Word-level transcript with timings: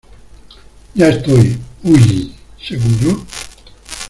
ya 0.95 1.09
estoy.¡ 1.09 1.59
uy!¿ 1.83 2.33
seguro? 2.67 3.23